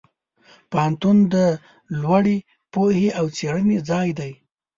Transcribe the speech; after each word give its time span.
پوهنتون 0.71 1.17
د 1.33 1.35
لوړې 2.01 2.37
پوهې 2.73 3.07
او 3.19 3.25
څېړنې 3.35 3.77
ځای 3.89 4.07
دی. 4.19 4.31